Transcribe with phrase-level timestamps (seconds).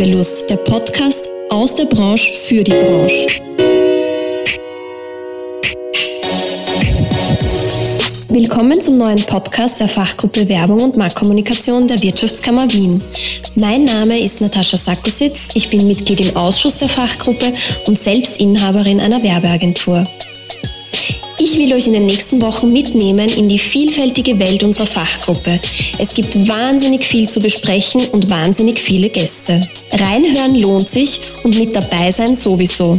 [0.00, 3.26] Werbelust, der Podcast aus der Branche für die Branche.
[8.30, 12.98] Willkommen zum neuen Podcast der Fachgruppe Werbung und Marktkommunikation der Wirtschaftskammer Wien.
[13.56, 17.52] Mein Name ist Natascha Sakositz, ich bin Mitglied im Ausschuss der Fachgruppe
[17.86, 20.02] und selbst Inhaberin einer Werbeagentur.
[21.42, 25.58] Ich will euch in den nächsten Wochen mitnehmen in die vielfältige Welt unserer Fachgruppe.
[25.98, 29.58] Es gibt wahnsinnig viel zu besprechen und wahnsinnig viele Gäste.
[29.90, 32.98] Reinhören lohnt sich und mit dabei sein sowieso.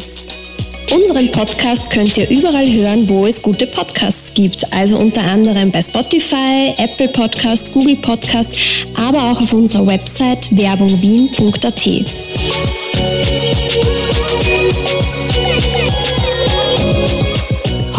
[0.91, 4.73] Unseren Podcast könnt ihr überall hören, wo es gute Podcasts gibt.
[4.73, 8.57] Also unter anderem bei Spotify, Apple Podcast, Google Podcast,
[8.95, 11.87] aber auch auf unserer Website werbungwien.at.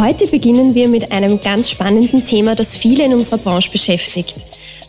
[0.03, 4.35] Heute beginnen wir mit einem ganz spannenden Thema, das viele in unserer Branche beschäftigt.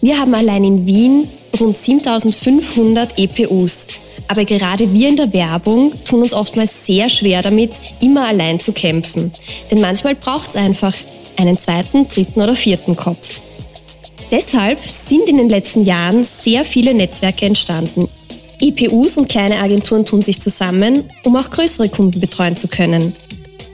[0.01, 1.27] Wir haben allein in Wien
[1.59, 3.85] rund 7500 EPUs.
[4.27, 8.71] Aber gerade wir in der Werbung tun uns oftmals sehr schwer damit, immer allein zu
[8.71, 9.31] kämpfen.
[9.69, 10.95] Denn manchmal braucht es einfach
[11.37, 13.37] einen zweiten, dritten oder vierten Kopf.
[14.31, 18.09] Deshalb sind in den letzten Jahren sehr viele Netzwerke entstanden.
[18.59, 23.13] EPUs und kleine Agenturen tun sich zusammen, um auch größere Kunden betreuen zu können.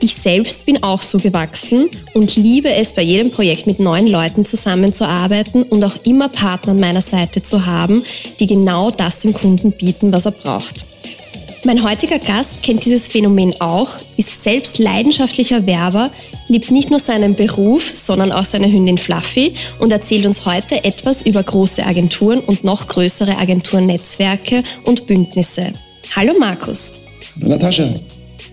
[0.02, 4.46] Ich selbst bin auch so gewachsen und liebe es, bei jedem Projekt mit neuen Leuten
[4.46, 8.02] zusammenzuarbeiten und auch immer Partner an meiner Seite zu haben,
[8.38, 10.86] die genau das dem Kunden bieten, was er braucht.
[11.64, 16.10] Mein heutiger Gast kennt dieses Phänomen auch, ist selbst leidenschaftlicher Werber,
[16.48, 21.20] liebt nicht nur seinen Beruf, sondern auch seine Hündin Fluffy und erzählt uns heute etwas
[21.26, 25.74] über große Agenturen und noch größere Agenturnetzwerke und Bündnisse.
[26.16, 26.92] Hallo Markus.
[27.36, 27.92] Hallo Natascha.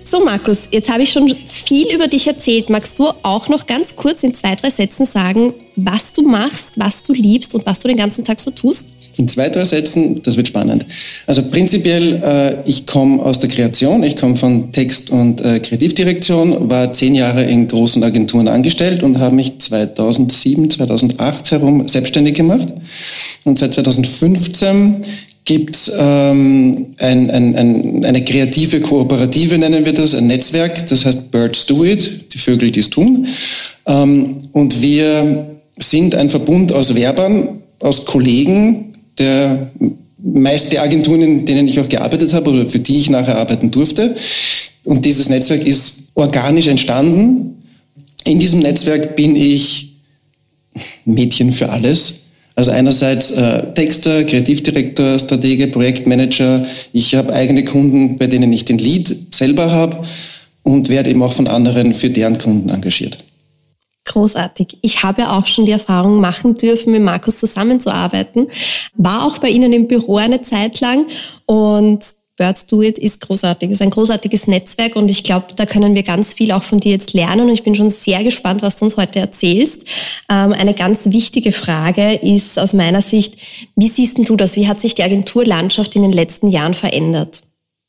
[0.09, 2.69] So, Markus, jetzt habe ich schon viel über dich erzählt.
[2.69, 7.03] Magst du auch noch ganz kurz in zwei, drei Sätzen sagen, was du machst, was
[7.03, 8.88] du liebst und was du den ganzen Tag so tust?
[9.17, 10.86] In zwei, drei Sätzen, das wird spannend.
[11.25, 16.69] Also prinzipiell, äh, ich komme aus der Kreation, ich komme von Text- und äh, Kreativdirektion,
[16.69, 22.70] war zehn Jahre in großen Agenturen angestellt und habe mich 2007, 2008 herum selbstständig gemacht.
[23.43, 25.03] Und seit 2015
[25.47, 31.31] gibt ähm, ein, ein, ein, eine kreative Kooperative, nennen wir das, ein Netzwerk, das heißt
[31.31, 33.27] Birds Do It, die Vögel, die es tun.
[33.85, 35.47] Ähm, und wir
[35.80, 39.71] sind ein Verbund aus Werbern, aus Kollegen der
[40.19, 43.71] meist der Agenturen, in denen ich auch gearbeitet habe oder für die ich nachher arbeiten
[43.71, 44.15] durfte.
[44.83, 47.64] Und dieses Netzwerk ist organisch entstanden.
[48.25, 49.93] In diesem Netzwerk bin ich
[51.05, 52.15] Mädchen für alles.
[52.58, 56.66] Also einerseits äh, Texter, Kreativdirektor, Stratege, Projektmanager.
[56.92, 60.04] Ich habe eigene Kunden, bei denen ich den Lead selber habe
[60.64, 63.20] und werde eben auch von anderen für deren Kunden engagiert.
[64.06, 64.80] Großartig.
[64.82, 68.48] Ich habe ja auch schon die Erfahrung machen dürfen, mit Markus zusammenzuarbeiten.
[68.95, 71.06] War auch bei Ihnen im Büro eine Zeit lang
[71.45, 72.00] und
[72.37, 76.03] Birds Do It ist großartig, ist ein großartiges Netzwerk und ich glaube, da können wir
[76.03, 78.86] ganz viel auch von dir jetzt lernen und ich bin schon sehr gespannt, was du
[78.86, 79.86] uns heute erzählst.
[80.30, 83.36] Ähm, eine ganz wichtige Frage ist aus meiner Sicht,
[83.76, 84.55] wie siehst du das?
[84.55, 87.42] Wie hat sich die Agenturlandschaft in den letzten Jahren verändert?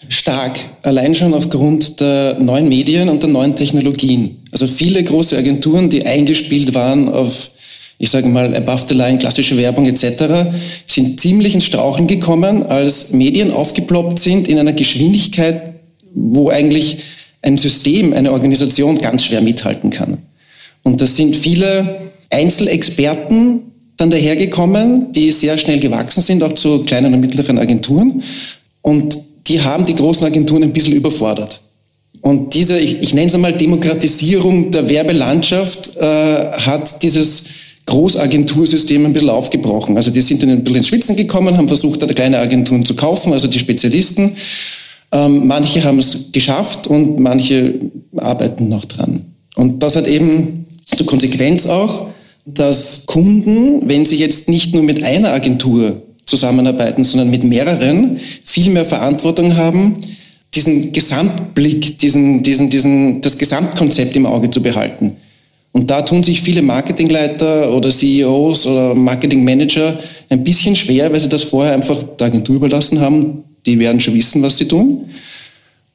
[0.09, 4.43] Stark, allein schon aufgrund der neuen Medien und der neuen Technologien.
[4.53, 7.51] Also viele große Agenturen, die eingespielt waren auf
[7.99, 10.51] ich sage mal, above the line, klassische Werbung etc.,
[10.87, 15.75] sind ziemlich ins Strauchen gekommen, als Medien aufgeploppt sind in einer Geschwindigkeit,
[16.15, 16.99] wo eigentlich
[17.43, 20.19] ein System, eine Organisation ganz schwer mithalten kann.
[20.85, 23.61] Und das sind viele Einzelexperten
[23.97, 28.23] dann dahergekommen, die sehr schnell gewachsen sind, auch zu kleinen und mittleren Agenturen.
[28.81, 31.61] Und die haben die großen Agenturen ein bisschen überfordert.
[32.21, 37.45] Und diese, ich, ich nenne es einmal Demokratisierung der Werbelandschaft, äh, hat dieses
[37.89, 39.97] Großagentursystem ein bisschen aufgebrochen.
[39.97, 42.95] Also die sind dann ein bisschen ins Schwitzen gekommen, haben versucht, eine kleine Agenturen zu
[42.95, 44.37] kaufen, also die Spezialisten.
[45.11, 47.75] Ähm, manche haben es geschafft und manche
[48.17, 49.23] arbeiten noch dran.
[49.57, 52.09] Und das hat eben zur Konsequenz auch,
[52.45, 58.71] dass Kunden, wenn sie jetzt nicht nur mit einer Agentur zusammenarbeiten, sondern mit mehreren, viel
[58.71, 59.97] mehr Verantwortung haben,
[60.55, 65.17] diesen Gesamtblick, diesen, diesen, diesen, das Gesamtkonzept im Auge zu behalten.
[65.73, 69.99] Und da tun sich viele Marketingleiter oder CEOs oder Marketingmanager
[70.29, 73.45] ein bisschen schwer, weil sie das vorher einfach der Agentur überlassen haben.
[73.67, 75.11] Die werden schon wissen, was sie tun.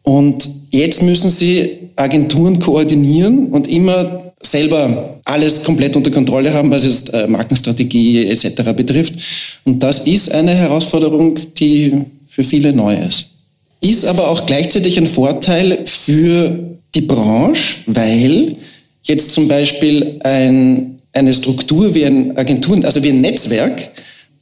[0.04, 6.84] Und jetzt müssen sie Agenturen koordinieren und immer selber alles komplett unter Kontrolle haben, was
[6.84, 8.74] jetzt äh, Markenstrategie etc.
[8.76, 9.16] betrifft.
[9.64, 11.94] Und das ist eine Herausforderung, die
[12.28, 13.28] für viele neu ist.
[13.80, 16.58] Ist aber auch gleichzeitig ein Vorteil für
[16.96, 18.56] die Branche, weil
[19.04, 23.92] jetzt zum Beispiel ein, eine Struktur wie ein Agenturen, also wie ein Netzwerk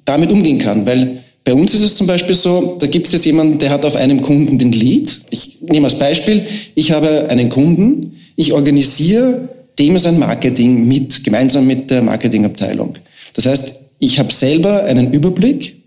[0.06, 3.26] damit umgehen kann, weil Bei uns ist es zum Beispiel so, da gibt es jetzt
[3.26, 5.22] jemanden, der hat auf einem Kunden den Lead.
[5.32, 9.50] Ich nehme als Beispiel, ich habe einen Kunden, ich organisiere
[9.80, 12.94] dem sein Marketing mit, gemeinsam mit der Marketingabteilung.
[13.34, 15.78] Das heißt, ich habe selber einen Überblick,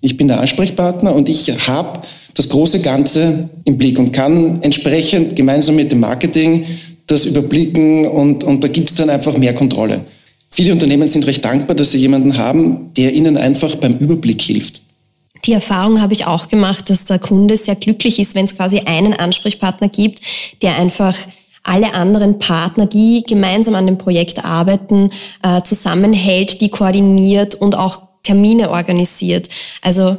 [0.00, 2.02] ich bin der Ansprechpartner und ich habe
[2.34, 6.66] das große Ganze im Blick und kann entsprechend gemeinsam mit dem Marketing
[7.14, 10.02] das überblicken und, und da gibt es dann einfach mehr Kontrolle.
[10.50, 14.82] Viele Unternehmen sind recht dankbar, dass sie jemanden haben, der ihnen einfach beim Überblick hilft.
[15.46, 18.80] Die Erfahrung habe ich auch gemacht, dass der Kunde sehr glücklich ist, wenn es quasi
[18.80, 20.20] einen Ansprechpartner gibt,
[20.62, 21.16] der einfach
[21.62, 25.10] alle anderen Partner, die gemeinsam an dem Projekt arbeiten,
[25.42, 29.48] äh, zusammenhält, die koordiniert und auch Termine organisiert.
[29.80, 30.16] Also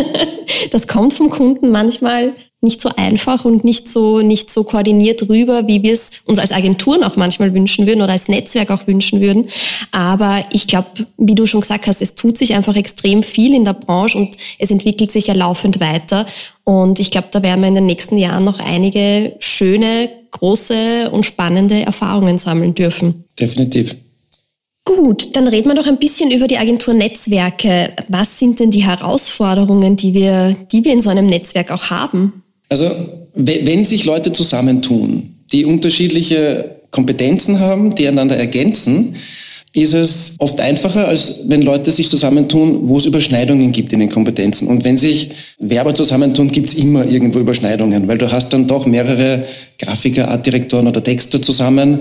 [0.70, 2.32] das kommt vom Kunden manchmal
[2.64, 6.50] nicht so einfach und nicht so, nicht so koordiniert rüber, wie wir es uns als
[6.50, 9.48] Agenturen auch manchmal wünschen würden oder als Netzwerk auch wünschen würden.
[9.92, 10.88] Aber ich glaube,
[11.18, 14.36] wie du schon gesagt hast, es tut sich einfach extrem viel in der Branche und
[14.58, 16.26] es entwickelt sich ja laufend weiter.
[16.64, 21.26] Und ich glaube, da werden wir in den nächsten Jahren noch einige schöne, große und
[21.26, 23.24] spannende Erfahrungen sammeln dürfen.
[23.38, 23.94] Definitiv.
[24.84, 27.92] Gut, dann reden wir doch ein bisschen über die Agenturnetzwerke.
[28.08, 32.42] Was sind denn die Herausforderungen, die wir, die wir in so einem Netzwerk auch haben?
[32.68, 32.90] Also,
[33.34, 39.16] wenn sich Leute zusammentun, die unterschiedliche Kompetenzen haben, die einander ergänzen,
[39.72, 44.10] ist es oft einfacher, als wenn Leute sich zusammentun, wo es Überschneidungen gibt in den
[44.10, 44.68] Kompetenzen.
[44.68, 48.86] Und wenn sich Werber zusammentun, gibt es immer irgendwo Überschneidungen, weil du hast dann doch
[48.86, 49.46] mehrere
[49.78, 52.00] Grafiker, Artdirektoren oder Texter zusammen.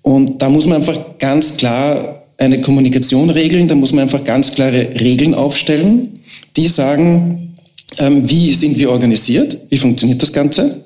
[0.00, 4.54] Und da muss man einfach ganz klar eine Kommunikation regeln, da muss man einfach ganz
[4.54, 6.20] klare Regeln aufstellen,
[6.56, 7.54] die sagen,
[7.98, 10.84] ähm, wie sind wir organisiert, wie funktioniert das Ganze.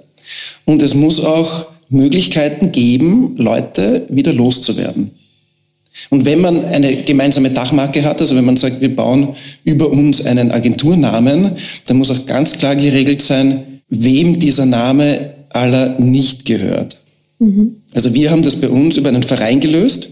[0.64, 5.12] Und es muss auch Möglichkeiten geben, Leute wieder loszuwerden.
[6.10, 10.26] Und wenn man eine gemeinsame Dachmarke hat, also wenn man sagt, wir bauen über uns
[10.26, 11.52] einen Agenturnamen,
[11.86, 16.96] dann muss auch ganz klar geregelt sein, wem dieser Name aller nicht gehört.
[17.38, 17.76] Mhm.
[17.94, 20.08] Also wir haben das bei uns über einen Verein gelöst,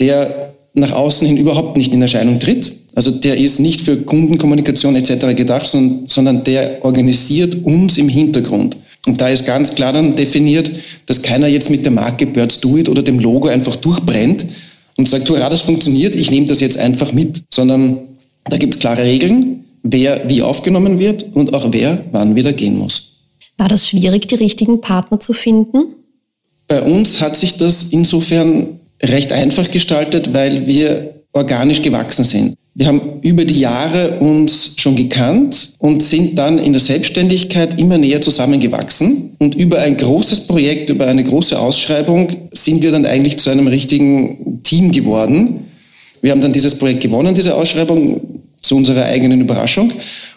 [0.00, 2.72] der nach außen hin überhaupt nicht in Erscheinung tritt.
[2.94, 5.36] Also der ist nicht für Kundenkommunikation etc.
[5.36, 8.76] gedacht, sondern, sondern der organisiert uns im Hintergrund.
[9.06, 10.70] Und da ist ganz klar dann definiert,
[11.06, 14.46] dass keiner jetzt mit der Marke Birds Do It oder dem Logo einfach durchbrennt
[14.96, 17.98] und sagt, hurra, das funktioniert, ich nehme das jetzt einfach mit, sondern
[18.44, 22.78] da gibt es klare Regeln, wer wie aufgenommen wird und auch wer wann wieder gehen
[22.78, 23.10] muss.
[23.56, 25.94] War das schwierig, die richtigen Partner zu finden?
[26.66, 32.54] Bei uns hat sich das insofern recht einfach gestaltet, weil wir organisch gewachsen sind.
[32.74, 37.98] Wir haben über die Jahre uns schon gekannt und sind dann in der Selbstständigkeit immer
[37.98, 39.34] näher zusammengewachsen.
[39.38, 43.66] Und über ein großes Projekt, über eine große Ausschreibung sind wir dann eigentlich zu einem
[43.66, 45.66] richtigen Team geworden.
[46.22, 48.20] Wir haben dann dieses Projekt gewonnen, diese Ausschreibung,
[48.62, 49.90] zu unserer eigenen Überraschung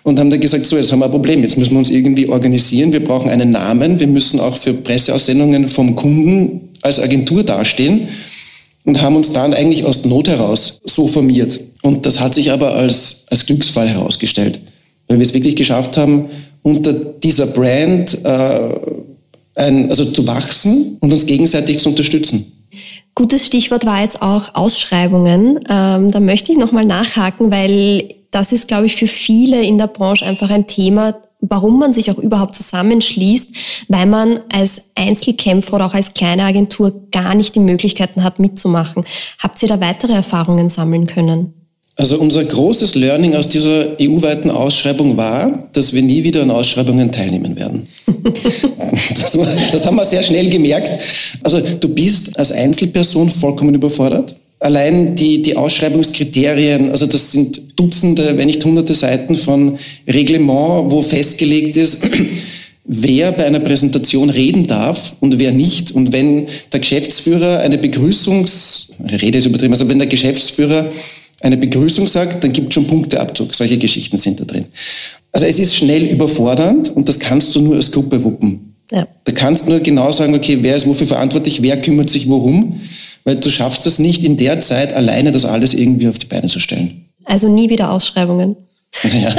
[0.04, 2.30] und haben dann gesagt, so, jetzt haben wir ein Problem, jetzt müssen wir uns irgendwie
[2.30, 8.08] organisieren, wir brauchen einen Namen, wir müssen auch für Presseaussendungen vom Kunden als Agentur dastehen
[8.86, 11.60] und haben uns dann eigentlich aus Not heraus so formiert.
[11.82, 14.60] Und das hat sich aber als, als Glücksfall herausgestellt,
[15.08, 16.30] weil wir es wirklich geschafft haben,
[16.62, 18.60] unter dieser Brand äh,
[19.56, 22.52] ein, also zu wachsen und uns gegenseitig zu unterstützen.
[23.16, 25.60] Gutes Stichwort war jetzt auch Ausschreibungen.
[25.70, 29.88] Ähm, da möchte ich nochmal nachhaken, weil das ist, glaube ich, für viele in der
[29.88, 31.16] Branche einfach ein Thema,
[31.50, 33.50] warum man sich auch überhaupt zusammenschließt,
[33.90, 39.04] weil man als Einzelkämpfer oder auch als kleine Agentur gar nicht die Möglichkeiten hat, mitzumachen.
[39.40, 41.54] Habt ihr da weitere Erfahrungen sammeln können?
[41.96, 47.12] Also unser großes Learning aus dieser EU-weiten Ausschreibung war, dass wir nie wieder an Ausschreibungen
[47.12, 47.88] teilnehmen werden.
[49.10, 49.38] das,
[49.72, 50.90] das haben wir sehr schnell gemerkt.
[51.44, 54.36] Also du bist als Einzelperson vollkommen überfordert.
[54.64, 59.78] Allein die, die Ausschreibungskriterien, also das sind Dutzende, wenn nicht hunderte Seiten von
[60.08, 61.98] Reglement, wo festgelegt ist,
[62.86, 65.92] wer bei einer Präsentation reden darf und wer nicht.
[65.92, 68.94] Und wenn der Geschäftsführer eine Begrüßungs...
[69.22, 70.94] Rede ist übertrieben, also wenn der Geschäftsführer
[71.42, 73.54] eine Begrüßung sagt, dann gibt es schon Punkteabzug.
[73.54, 74.68] Solche Geschichten sind da drin.
[75.34, 78.76] Also es ist schnell überfordernd und das kannst du nur als Gruppe wuppen.
[78.94, 79.10] Ja.
[79.26, 82.80] Da kannst du nur genau sagen, okay, wer ist wofür verantwortlich, wer kümmert sich worum
[83.24, 86.48] weil du schaffst das nicht in der Zeit alleine, das alles irgendwie auf die Beine
[86.48, 87.06] zu stellen.
[87.26, 88.56] Also nie wieder Ausschreibungen.
[89.04, 89.36] Ja.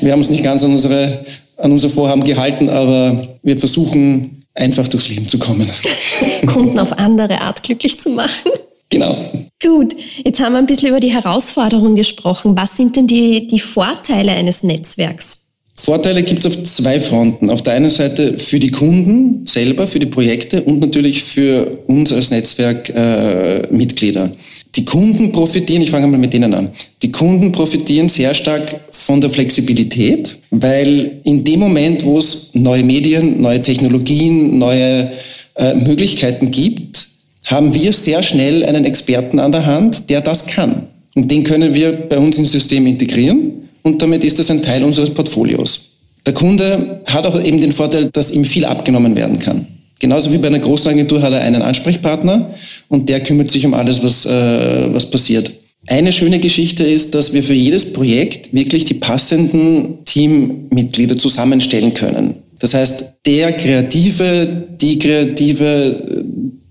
[0.00, 1.24] Wir haben uns nicht ganz an, unsere,
[1.56, 5.70] an unser Vorhaben gehalten, aber wir versuchen einfach durchs Leben zu kommen.
[6.46, 8.52] Kunden auf andere Art glücklich zu machen.
[8.90, 9.16] Genau.
[9.62, 12.56] Gut, jetzt haben wir ein bisschen über die Herausforderungen gesprochen.
[12.56, 15.41] Was sind denn die, die Vorteile eines Netzwerks?
[15.82, 17.50] Vorteile gibt es auf zwei Fronten.
[17.50, 22.12] Auf der einen Seite für die Kunden selber, für die Projekte und natürlich für uns
[22.12, 24.24] als Netzwerkmitglieder.
[24.26, 24.28] Äh,
[24.76, 26.68] Die Kunden profitieren, ich fange mal mit denen an,
[27.02, 32.84] die Kunden profitieren sehr stark von der Flexibilität, weil in dem Moment, wo es neue
[32.84, 35.10] Medien, neue Technologien, neue
[35.56, 37.08] äh, Möglichkeiten gibt,
[37.46, 40.86] haben wir sehr schnell einen Experten an der Hand, der das kann.
[41.16, 44.84] Und den können wir bei uns ins System integrieren und damit ist das ein Teil
[44.84, 45.92] unseres Portfolios.
[46.26, 49.66] Der Kunde hat auch eben den Vorteil, dass ihm viel abgenommen werden kann.
[49.98, 52.54] Genauso wie bei einer großen Agentur hat er einen Ansprechpartner
[52.88, 55.52] und der kümmert sich um alles, was, äh, was passiert.
[55.86, 62.34] Eine schöne Geschichte ist, dass wir für jedes Projekt wirklich die passenden Teammitglieder zusammenstellen können.
[62.60, 66.24] Das heißt, der Kreative, die Kreative,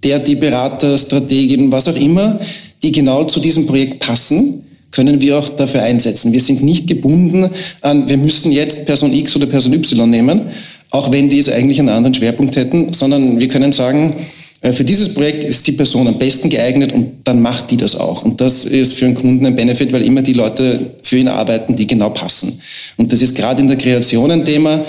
[0.03, 2.39] der, die Berater, Strategien, was auch immer,
[2.83, 6.33] die genau zu diesem Projekt passen, können wir auch dafür einsetzen.
[6.33, 7.49] Wir sind nicht gebunden
[7.81, 10.47] an, wir müssen jetzt Person X oder Person Y nehmen,
[10.89, 14.15] auch wenn die jetzt eigentlich einen anderen Schwerpunkt hätten, sondern wir können sagen,
[14.61, 17.95] äh, für dieses Projekt ist die Person am besten geeignet und dann macht die das
[17.95, 18.23] auch.
[18.23, 21.75] Und das ist für einen Kunden ein Benefit, weil immer die Leute für ihn arbeiten,
[21.75, 22.59] die genau passen.
[22.97, 24.85] Und das ist gerade in der Kreation ein Thema.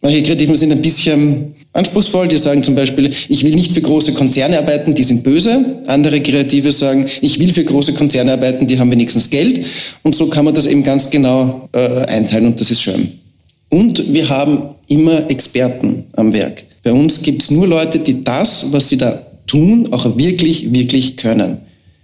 [0.00, 2.28] Manche Kreativen sind ein bisschen anspruchsvoll.
[2.28, 5.82] Die sagen zum Beispiel, ich will nicht für große Konzerne arbeiten, die sind böse.
[5.86, 9.66] Andere Kreative sagen, ich will für große Konzerne arbeiten, die haben wenigstens Geld.
[10.02, 13.12] Und so kann man das eben ganz genau äh, einteilen und das ist schön.
[13.68, 16.62] Und wir haben immer Experten am Werk.
[16.82, 21.16] Bei uns gibt es nur Leute, die das, was sie da tun, auch wirklich, wirklich
[21.16, 21.58] können.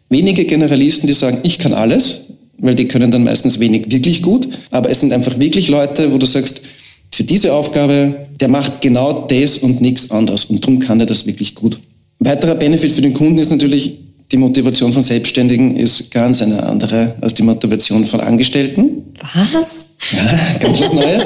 [0.09, 2.23] Wenige Generalisten, die sagen, ich kann alles,
[2.59, 4.49] weil die können dann meistens wenig wirklich gut.
[4.71, 6.63] Aber es sind einfach wirklich Leute, wo du sagst,
[7.11, 10.45] für diese Aufgabe, der macht genau das und nichts anderes.
[10.45, 11.79] Und darum kann er das wirklich gut.
[12.21, 13.99] Ein weiterer Benefit für den Kunden ist natürlich,
[14.31, 19.03] die Motivation von Selbstständigen ist ganz eine andere als die Motivation von Angestellten.
[19.53, 19.87] Was?
[20.13, 21.25] Ja, ganz was Neues.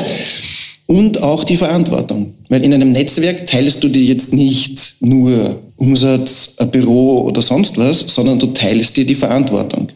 [0.86, 2.34] Und auch die Verantwortung.
[2.48, 7.76] Weil in einem Netzwerk teilst du dir jetzt nicht nur Umsatz, ein Büro oder sonst
[7.76, 9.88] was, sondern du teilst dir die Verantwortung.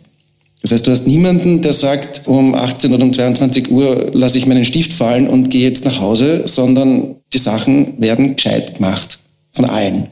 [0.62, 4.46] Das heißt, du hast niemanden, der sagt, um 18 oder um 22 Uhr lasse ich
[4.46, 9.18] meinen Stift fallen und gehe jetzt nach Hause, sondern die Sachen werden gescheit gemacht.
[9.52, 10.08] Von allen.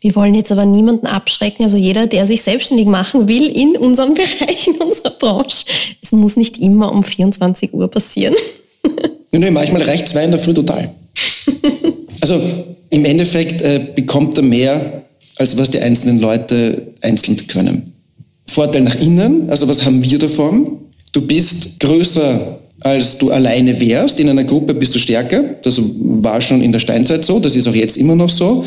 [0.00, 1.64] Wir wollen jetzt aber niemanden abschrecken.
[1.64, 5.64] Also jeder, der sich selbstständig machen will in unserem Bereich, in unserer Branche,
[6.02, 8.34] es muss nicht immer um 24 Uhr passieren.
[9.32, 10.90] Nö, manchmal reicht zwei in der Früh total.
[12.22, 12.38] Also
[12.90, 15.04] im Endeffekt äh, bekommt er mehr,
[15.36, 17.94] als was die einzelnen Leute einzeln können.
[18.50, 20.78] Vorteil nach innen, also was haben wir davon?
[21.12, 24.18] Du bist größer, als du alleine wärst.
[24.18, 25.42] In einer Gruppe bist du stärker.
[25.62, 28.64] Das war schon in der Steinzeit so, das ist auch jetzt immer noch so.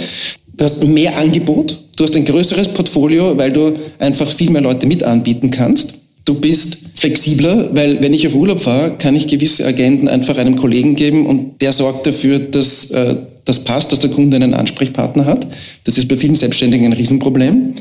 [0.55, 4.85] Du hast mehr Angebot, du hast ein größeres Portfolio, weil du einfach viel mehr Leute
[4.85, 5.95] mit anbieten kannst.
[6.23, 10.55] Du bist flexibler, weil wenn ich auf Urlaub fahre, kann ich gewisse Agenten einfach einem
[10.55, 15.25] Kollegen geben und der sorgt dafür, dass äh, das passt, dass der Kunde einen Ansprechpartner
[15.25, 15.47] hat.
[15.83, 17.73] Das ist bei vielen Selbstständigen ein Riesenproblem.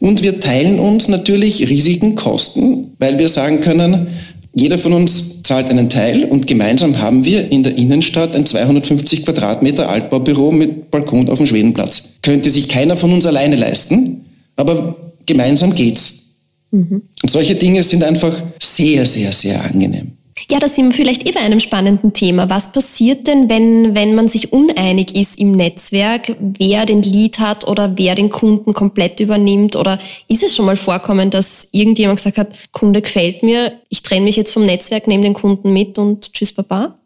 [0.00, 4.08] Und wir teilen uns natürlich Risiken, Kosten, weil wir sagen können,
[4.54, 9.24] jeder von uns zahlt einen Teil und gemeinsam haben wir in der Innenstadt ein 250
[9.24, 12.14] Quadratmeter Altbaubüro mit Balkon auf dem Schwedenplatz.
[12.22, 14.24] Könnte sich keiner von uns alleine leisten,
[14.56, 14.96] aber
[15.26, 16.30] gemeinsam geht's.
[16.70, 17.02] Mhm.
[17.22, 20.12] Und solche Dinge sind einfach sehr, sehr, sehr angenehm.
[20.48, 22.48] Ja, da sind wir vielleicht eh bei einem spannenden Thema.
[22.48, 27.66] Was passiert denn, wenn, wenn man sich uneinig ist im Netzwerk, wer den Lead hat
[27.66, 29.74] oder wer den Kunden komplett übernimmt?
[29.74, 29.98] Oder
[30.28, 34.36] ist es schon mal vorkommen, dass irgendjemand gesagt hat, Kunde gefällt mir, ich trenne mich
[34.36, 36.96] jetzt vom Netzwerk, nehme den Kunden mit und tschüss, Baba?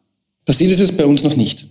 [0.44, 1.64] Passiert ist es bei uns noch nicht.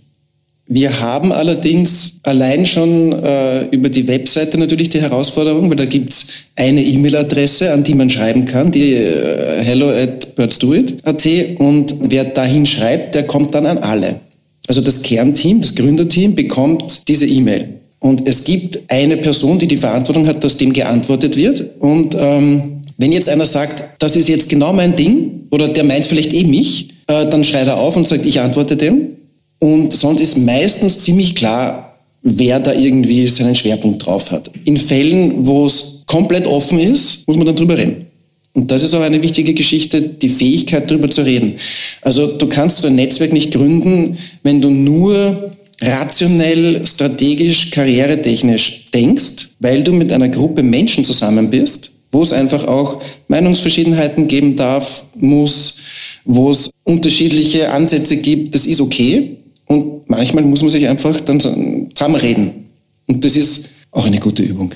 [0.72, 6.28] Wir haben allerdings allein schon äh, über die Webseite natürlich die Herausforderung, weil da gibt's
[6.54, 11.26] eine E-Mail-Adresse, an die man schreiben kann, die äh, hello at birdsdoit.at
[11.58, 14.20] und wer dahin schreibt, der kommt dann an alle.
[14.68, 17.70] Also das Kernteam, das Gründerteam bekommt diese E-Mail.
[17.98, 21.64] Und es gibt eine Person, die die Verantwortung hat, dass dem geantwortet wird.
[21.80, 26.06] Und ähm, wenn jetzt einer sagt, das ist jetzt genau mein Ding, oder der meint
[26.06, 29.16] vielleicht eh mich, äh, dann schreit er auf und sagt, ich antworte dem.
[29.60, 34.50] Und sonst ist meistens ziemlich klar, wer da irgendwie seinen Schwerpunkt drauf hat.
[34.64, 38.06] In Fällen, wo es komplett offen ist, muss man dann drüber reden.
[38.52, 41.54] Und das ist auch eine wichtige Geschichte, die Fähigkeit, darüber zu reden.
[42.02, 49.50] Also du kannst so ein Netzwerk nicht gründen, wenn du nur rationell, strategisch, karrieretechnisch denkst,
[49.60, 55.04] weil du mit einer Gruppe Menschen zusammen bist, wo es einfach auch Meinungsverschiedenheiten geben darf,
[55.14, 55.76] muss,
[56.24, 59.36] wo es unterschiedliche Ansätze gibt, das ist okay.
[59.70, 62.66] Und manchmal muss man sich einfach dann zusammenreden.
[63.06, 64.72] Und das ist auch eine gute Übung.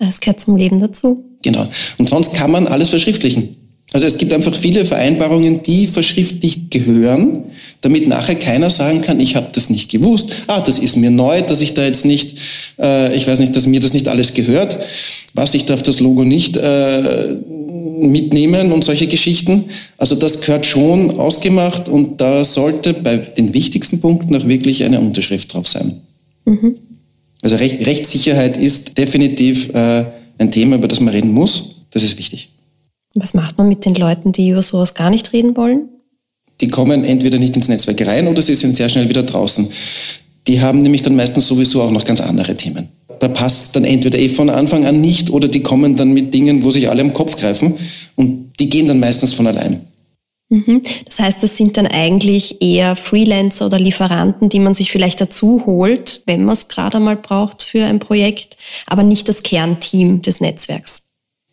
[0.00, 1.24] Das gehört zum Leben dazu.
[1.42, 1.68] Genau.
[1.98, 3.54] Und sonst kann man alles verschriftlichen.
[3.94, 7.44] Also es gibt einfach viele Vereinbarungen, die verschriftlicht gehören,
[7.80, 11.42] damit nachher keiner sagen kann, ich habe das nicht gewusst, ah, das ist mir neu,
[11.42, 12.36] dass ich da jetzt nicht,
[12.80, 14.78] äh, ich weiß nicht, dass mir das nicht alles gehört,
[15.34, 17.36] was, ich darf das Logo nicht äh,
[18.00, 19.66] mitnehmen und solche Geschichten.
[19.96, 24.98] Also das gehört schon ausgemacht und da sollte bei den wichtigsten Punkten auch wirklich eine
[24.98, 26.00] Unterschrift drauf sein.
[26.46, 26.74] Mhm.
[27.42, 30.04] Also Recht, Rechtssicherheit ist definitiv äh,
[30.38, 31.76] ein Thema, über das man reden muss.
[31.92, 32.48] Das ist wichtig.
[33.14, 35.88] Was macht man mit den Leuten, die über sowas gar nicht reden wollen?
[36.60, 39.68] Die kommen entweder nicht ins Netzwerk rein oder sie sind sehr schnell wieder draußen.
[40.46, 42.88] Die haben nämlich dann meistens sowieso auch noch ganz andere Themen.
[43.20, 46.64] Da passt dann entweder eh von Anfang an nicht oder die kommen dann mit Dingen,
[46.64, 47.74] wo sich alle am Kopf greifen
[48.16, 49.80] und die gehen dann meistens von allein.
[50.50, 50.82] Mhm.
[51.06, 55.64] Das heißt, das sind dann eigentlich eher Freelancer oder Lieferanten, die man sich vielleicht dazu
[55.64, 58.56] holt, wenn man es gerade mal braucht für ein Projekt,
[58.86, 61.03] aber nicht das Kernteam des Netzwerks.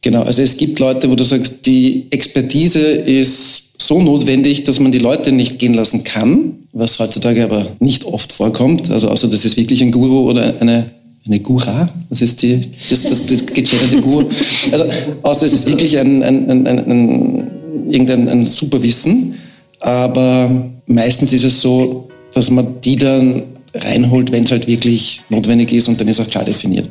[0.01, 4.91] Genau, also es gibt Leute, wo du sagst, die Expertise ist so notwendig, dass man
[4.91, 8.89] die Leute nicht gehen lassen kann, was heutzutage aber nicht oft vorkommt.
[8.89, 10.89] Also außer das ist wirklich ein Guru oder eine,
[11.25, 14.25] eine Gura, das ist die, das, das, das gechatterte Guru.
[14.71, 14.85] Also
[15.21, 17.47] außer es ist wirklich ein, ein, ein, ein, ein
[17.91, 19.35] irgendein ein super Wissen,
[19.79, 20.49] aber
[20.87, 23.43] meistens ist es so, dass man die dann
[23.73, 26.89] reinholt, wenn es halt wirklich notwendig ist und dann ist auch klar definiert.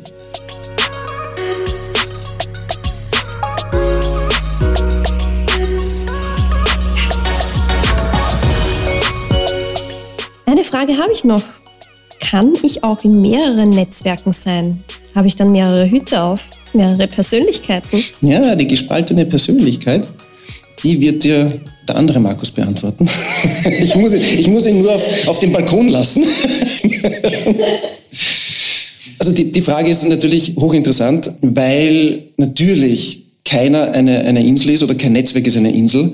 [10.81, 11.43] Frage habe ich noch.
[12.19, 14.83] Kann ich auch in mehreren Netzwerken sein?
[15.13, 16.41] Habe ich dann mehrere Hüte auf,
[16.73, 18.03] mehrere Persönlichkeiten?
[18.21, 20.07] Ja, die gespaltene Persönlichkeit,
[20.81, 21.51] die wird dir
[21.87, 23.05] der andere Markus beantworten.
[23.79, 26.23] ich, muss, ich muss ihn nur auf, auf den Balkon lassen.
[29.19, 34.95] also die, die Frage ist natürlich hochinteressant, weil natürlich keiner eine, eine Insel ist oder
[34.95, 36.13] kein Netzwerk ist eine Insel.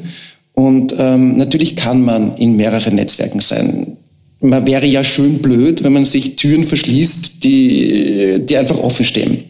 [0.54, 3.96] Und ähm, natürlich kann man in mehreren Netzwerken sein
[4.40, 9.44] man wäre ja schön blöd, wenn man sich Türen verschließt, die, die einfach offen stehen.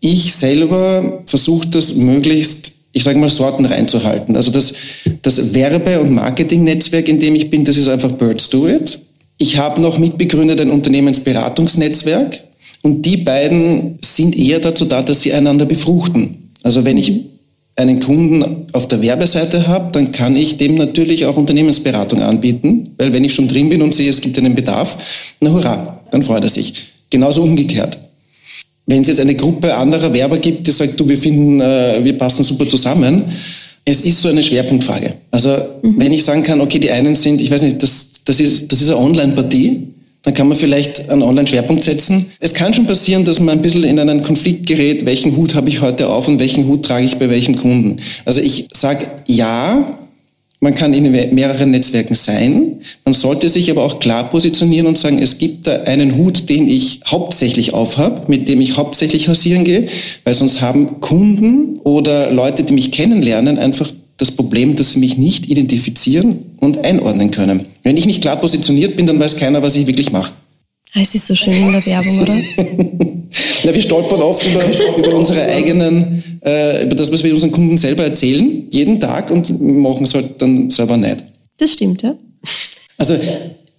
[0.00, 4.36] Ich selber versuche das möglichst, ich sage mal, Sorten reinzuhalten.
[4.36, 4.72] Also das,
[5.22, 8.98] das Werbe- und Marketingnetzwerk, in dem ich bin, das ist einfach Birds Do It.
[9.38, 12.42] Ich habe noch mitbegründet ein Unternehmensberatungsnetzwerk
[12.82, 16.50] und die beiden sind eher dazu da, dass sie einander befruchten.
[16.62, 17.31] Also wenn ich
[17.74, 23.12] einen Kunden auf der Werbeseite habe, dann kann ich dem natürlich auch Unternehmensberatung anbieten, weil
[23.12, 24.98] wenn ich schon drin bin und sehe, es gibt einen Bedarf,
[25.40, 26.74] na hurra, dann freut er sich.
[27.08, 27.98] Genauso umgekehrt.
[28.86, 32.18] Wenn es jetzt eine Gruppe anderer Werber gibt, die sagt, du, wir finden, äh, wir
[32.18, 33.24] passen super zusammen,
[33.84, 35.14] es ist so eine Schwerpunktfrage.
[35.30, 35.94] Also mhm.
[35.98, 38.82] wenn ich sagen kann, okay, die einen sind, ich weiß nicht, das, das ist, das
[38.82, 39.91] ist eine Online-Partie,
[40.22, 42.30] dann kann man vielleicht einen Online-Schwerpunkt setzen.
[42.38, 45.68] Es kann schon passieren, dass man ein bisschen in einen Konflikt gerät, welchen Hut habe
[45.68, 47.96] ich heute auf und welchen Hut trage ich bei welchem Kunden.
[48.24, 49.98] Also ich sage ja,
[50.62, 52.82] man kann in mehreren Netzwerken sein.
[53.04, 56.68] Man sollte sich aber auch klar positionieren und sagen, es gibt da einen Hut, den
[56.68, 59.88] ich hauptsächlich aufhab, mit dem ich hauptsächlich hausieren gehe,
[60.22, 63.90] weil sonst haben Kunden oder Leute, die mich kennenlernen, einfach
[64.22, 67.66] das Problem, dass sie mich nicht identifizieren und einordnen können.
[67.82, 70.32] Wenn ich nicht klar positioniert bin, dann weiß keiner, was ich wirklich mache.
[70.94, 72.34] Ah, es ist so schön in der Werbung, oder?
[73.64, 74.62] Na, wir stolpern oft über,
[74.98, 79.60] über unsere eigenen, äh, über das, was wir unseren Kunden selber erzählen, jeden Tag und
[79.60, 81.24] machen es halt dann selber nicht.
[81.58, 82.14] Das stimmt, ja.
[82.98, 83.16] Also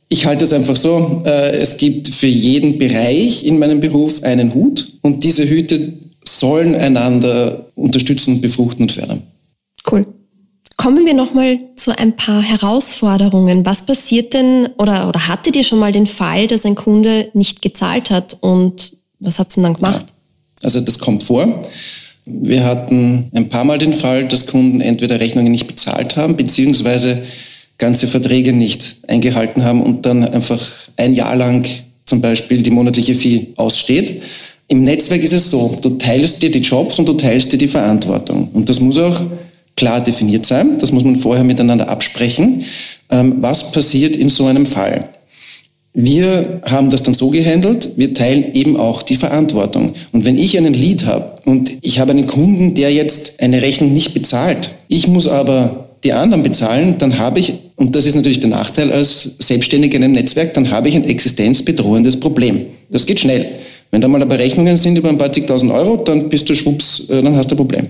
[0.09, 4.53] ich halte es einfach so, äh, es gibt für jeden Bereich in meinem Beruf einen
[4.53, 5.93] Hut und diese Hüte
[6.25, 9.21] sollen einander unterstützen, befruchten und fördern.
[9.89, 10.05] Cool.
[10.77, 13.65] Kommen wir nochmal zu ein paar Herausforderungen.
[13.65, 17.61] Was passiert denn oder, oder hattet ihr schon mal den Fall, dass ein Kunde nicht
[17.61, 20.05] gezahlt hat und was habt ihr denn dann gemacht?
[20.63, 21.63] Also das kommt vor.
[22.25, 27.23] Wir hatten ein paar Mal den Fall, dass Kunden entweder Rechnungen nicht bezahlt haben, beziehungsweise
[27.77, 30.61] ganze Verträge nicht eingehalten haben und dann einfach
[30.95, 31.67] ein Jahr lang
[32.05, 34.21] zum Beispiel die monatliche Fee aussteht.
[34.69, 37.67] Im Netzwerk ist es so, du teilst dir die Jobs und du teilst dir die
[37.67, 38.49] Verantwortung.
[38.53, 39.21] Und das muss auch
[39.75, 40.77] klar definiert sein.
[40.79, 42.63] Das muss man vorher miteinander absprechen.
[43.09, 45.09] Ähm, was passiert in so einem Fall?
[45.95, 49.93] Wir haben das dann so gehandelt, wir teilen eben auch die Verantwortung.
[50.11, 53.93] Und wenn ich einen Lead habe und ich habe einen Kunden, der jetzt eine Rechnung
[53.93, 58.39] nicht bezahlt, ich muss aber die anderen bezahlen, dann habe ich, und das ist natürlich
[58.39, 62.65] der Nachteil als Selbstständiger in einem Netzwerk, dann habe ich ein existenzbedrohendes Problem.
[62.89, 63.45] Das geht schnell.
[63.91, 67.07] Wenn da mal aber Rechnungen sind über ein paar zigtausend Euro, dann bist du schwupps,
[67.11, 67.87] äh, dann hast du ein Problem.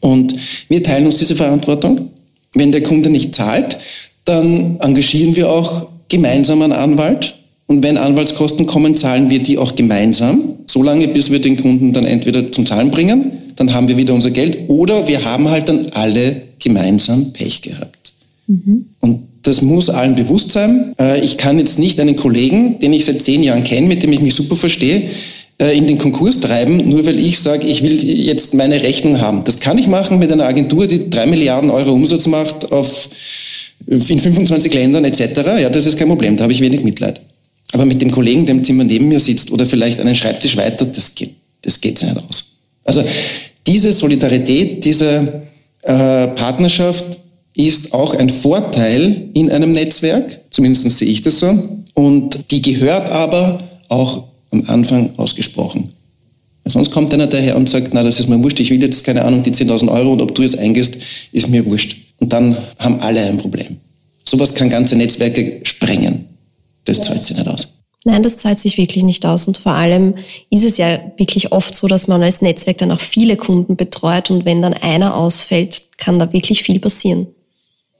[0.00, 0.34] Und
[0.68, 2.10] wir teilen uns diese Verantwortung.
[2.54, 3.78] Wenn der Kunde nicht zahlt,
[4.24, 7.34] dann engagieren wir auch gemeinsam einen Anwalt.
[7.66, 12.04] Und wenn Anwaltskosten kommen, zahlen wir die auch gemeinsam, solange bis wir den Kunden dann
[12.04, 15.86] entweder zum Zahlen bringen, dann haben wir wieder unser Geld, oder wir haben halt dann
[15.92, 18.12] alle gemeinsam Pech gehabt.
[18.46, 18.86] Mhm.
[19.00, 20.92] Und das muss allen bewusst sein.
[20.98, 24.12] Äh, ich kann jetzt nicht einen Kollegen, den ich seit zehn Jahren kenne, mit dem
[24.12, 25.10] ich mich super verstehe,
[25.58, 29.44] in den Konkurs treiben, nur weil ich sage, ich will jetzt meine Rechnung haben.
[29.44, 33.08] Das kann ich machen mit einer Agentur, die drei Milliarden Euro Umsatz macht auf,
[33.86, 35.36] in 25 Ländern etc.
[35.60, 37.20] Ja, das ist kein Problem, da habe ich wenig Mitleid.
[37.72, 40.84] Aber mit dem Kollegen, der im Zimmer neben mir sitzt oder vielleicht einen Schreibtisch weiter,
[40.84, 41.30] das geht,
[41.62, 42.44] das geht nicht aus.
[42.84, 43.02] Also
[43.66, 45.42] diese Solidarität, diese
[45.82, 47.18] äh, Partnerschaft
[47.54, 51.58] ist auch ein Vorteil in einem Netzwerk, zumindest sehe ich das so.
[51.94, 55.92] Und die gehört aber auch am Anfang ausgesprochen.
[56.64, 59.24] sonst kommt einer daher und sagt, na, das ist mir wurscht, ich will jetzt, keine
[59.24, 60.96] Ahnung, die 10.000 Euro und ob du jetzt eingehst,
[61.32, 61.96] ist mir wurscht.
[62.18, 63.76] Und dann haben alle ein Problem.
[64.24, 66.26] Sowas kann ganze Netzwerke sprengen.
[66.84, 67.68] Das zahlt sich nicht aus.
[68.04, 69.48] Nein, das zahlt sich wirklich nicht aus.
[69.48, 70.14] Und vor allem
[70.48, 74.30] ist es ja wirklich oft so, dass man als Netzwerk dann auch viele Kunden betreut
[74.30, 77.26] und wenn dann einer ausfällt, kann da wirklich viel passieren.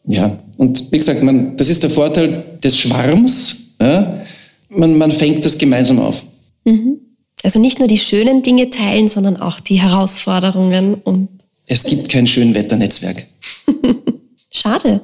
[0.06, 3.56] Ja, und wie gesagt, man, das ist der Vorteil des Schwarms.
[3.80, 4.20] Ja?
[4.68, 6.22] Man, man fängt das gemeinsam auf.
[6.66, 7.00] Mhm.
[7.42, 11.28] Also nicht nur die schönen Dinge teilen, sondern auch die Herausforderungen und.
[11.66, 13.26] Es gibt kein Schönwetternetzwerk.
[14.50, 15.00] Schade.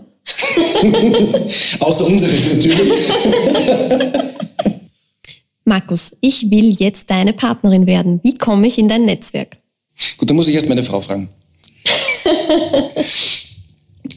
[1.80, 2.80] Außer unseres natürlich.
[5.64, 8.20] Markus, ich will jetzt deine Partnerin werden.
[8.24, 9.56] Wie komme ich in dein Netzwerk?
[10.18, 11.28] Gut, dann muss ich erst meine Frau fragen.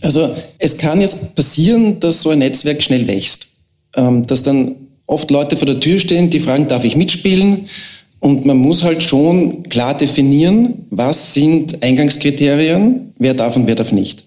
[0.02, 3.48] also es kann jetzt passieren, dass so ein Netzwerk schnell wächst.
[3.96, 7.70] Ähm, dass dann oft Leute vor der Tür stehen, die fragen, darf ich mitspielen?
[8.20, 13.92] Und man muss halt schon klar definieren, was sind Eingangskriterien, wer darf und wer darf
[13.92, 14.24] nicht.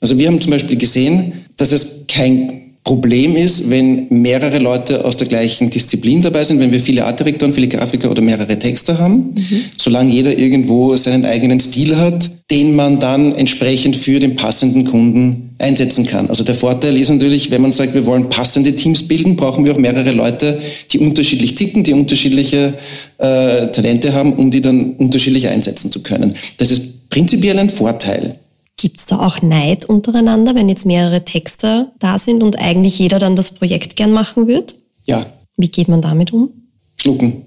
[0.00, 5.16] Also wir haben zum Beispiel gesehen, dass es kein Problem ist, wenn mehrere Leute aus
[5.16, 9.34] der gleichen Disziplin dabei sind, wenn wir viele Artdirektoren, viele Grafiker oder mehrere Texter haben,
[9.36, 9.64] mhm.
[9.76, 15.54] solange jeder irgendwo seinen eigenen Stil hat, den man dann entsprechend für den passenden Kunden
[15.58, 16.28] einsetzen kann.
[16.28, 19.72] Also der Vorteil ist natürlich, wenn man sagt, wir wollen passende Teams bilden, brauchen wir
[19.72, 22.74] auch mehrere Leute, die unterschiedlich ticken, die unterschiedliche
[23.18, 26.34] äh, Talente haben, um die dann unterschiedlich einsetzen zu können.
[26.56, 28.40] Das ist prinzipiell ein Vorteil.
[28.82, 33.20] Gibt es da auch Neid untereinander, wenn jetzt mehrere Texter da sind und eigentlich jeder
[33.20, 34.74] dann das Projekt gern machen wird?
[35.06, 35.24] Ja.
[35.56, 36.50] Wie geht man damit um?
[36.96, 37.42] Schlucken.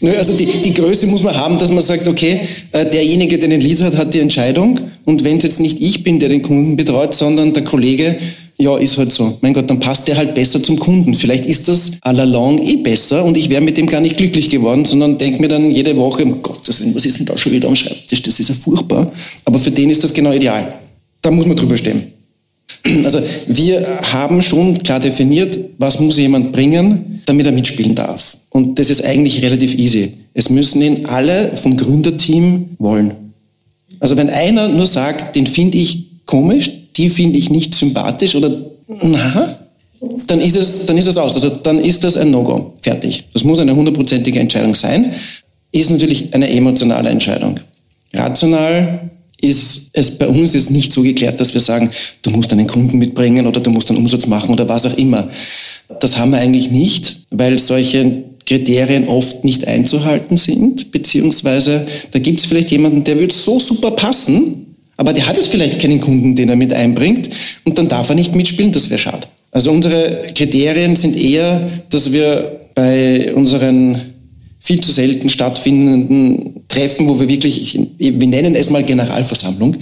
[0.00, 3.48] Nö, also die, die Größe muss man haben, dass man sagt, okay, äh, derjenige, der
[3.48, 4.78] den Lead hat, hat die Entscheidung.
[5.04, 8.16] Und wenn es jetzt nicht ich bin, der den Kunden betreut, sondern der Kollege,
[8.58, 9.36] ja, ist halt so.
[9.42, 11.14] Mein Gott, dann passt der halt besser zum Kunden.
[11.14, 14.16] Vielleicht ist das à la longue eh besser und ich wäre mit dem gar nicht
[14.16, 17.36] glücklich geworden, sondern denke mir dann jede Woche, um Gottes Willen, was ist denn da
[17.36, 18.22] schon wieder am Schreibtisch?
[18.22, 19.12] Das ist ja furchtbar.
[19.44, 20.74] Aber für den ist das genau ideal.
[21.20, 22.02] Da muss man drüber stehen.
[23.04, 28.36] Also wir haben schon klar definiert, was muss jemand bringen, damit er mitspielen darf.
[28.50, 30.12] Und das ist eigentlich relativ easy.
[30.34, 33.12] Es müssen ihn alle vom Gründerteam wollen.
[34.00, 38.50] Also wenn einer nur sagt, den finde ich komisch, die finde ich nicht sympathisch oder
[39.02, 39.58] na,
[40.26, 41.34] dann ist es, dann ist es aus.
[41.34, 42.74] Also dann ist das ein No-Go.
[42.80, 43.24] Fertig.
[43.32, 45.12] Das muss eine hundertprozentige Entscheidung sein.
[45.72, 47.60] Ist natürlich eine emotionale Entscheidung.
[48.12, 51.90] Rational ist es bei uns jetzt nicht so geklärt, dass wir sagen,
[52.22, 55.28] du musst einen Kunden mitbringen oder du musst einen Umsatz machen oder was auch immer.
[56.00, 62.40] Das haben wir eigentlich nicht, weil solche Kriterien oft nicht einzuhalten sind, beziehungsweise da gibt
[62.40, 64.65] es vielleicht jemanden, der wird so super passen,
[64.96, 67.30] aber der hat jetzt vielleicht keinen Kunden, den er mit einbringt
[67.64, 69.26] und dann darf er nicht mitspielen, das wäre schade.
[69.52, 74.00] Also unsere Kriterien sind eher, dass wir bei unseren
[74.60, 79.76] viel zu selten stattfindenden Treffen, wo wir wirklich, wir nennen es mal Generalversammlung,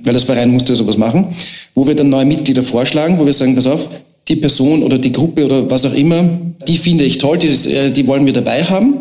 [0.00, 1.28] weil das Verein musste sowas machen,
[1.74, 3.88] wo wir dann neue Mitglieder vorschlagen, wo wir sagen, pass auf,
[4.28, 6.28] die Person oder die Gruppe oder was auch immer,
[6.68, 8.94] die finde ich toll, die, die wollen wir dabei haben.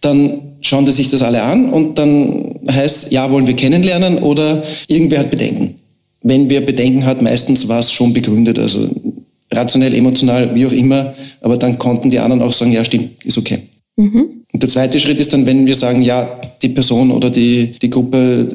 [0.00, 4.62] Dann schauen die sich das alle an und dann heißt, ja, wollen wir kennenlernen oder
[4.86, 5.74] irgendwer hat Bedenken.
[6.22, 8.88] Wenn wer Bedenken hat, meistens war es schon begründet, also
[9.50, 13.38] rationell, emotional, wie auch immer, aber dann konnten die anderen auch sagen, ja, stimmt, ist
[13.38, 13.58] okay.
[13.96, 14.38] Mhm.
[14.52, 17.90] Und der zweite Schritt ist dann, wenn wir sagen, ja, die Person oder die, die
[17.90, 18.48] Gruppe,